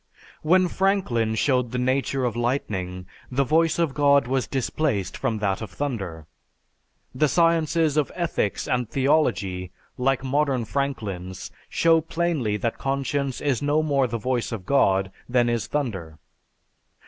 When 0.41 0.67
Franklin 0.67 1.35
showed 1.35 1.69
the 1.69 1.77
nature 1.77 2.25
of 2.25 2.35
lightning, 2.35 3.05
the 3.31 3.43
voice 3.43 3.77
of 3.77 3.93
God 3.93 4.25
was 4.25 4.47
displaced 4.47 5.15
from 5.15 5.37
that 5.37 5.61
of 5.61 5.69
thunder. 5.69 6.25
The 7.13 7.27
sciences 7.27 7.97
of 7.97 8.11
ethics 8.15 8.67
and 8.67 8.91
psychology, 8.91 9.69
like 9.99 10.23
modern 10.23 10.65
Franklins, 10.65 11.51
show 11.69 12.01
plainly 12.01 12.57
that 12.57 12.79
conscience 12.79 13.41
is 13.41 13.61
no 13.61 13.83
more 13.83 14.07
the 14.07 14.17
voice 14.17 14.51
of 14.51 14.65
God 14.65 15.11
than 15.29 15.47
is 15.49 15.67
thunder. 15.67 16.17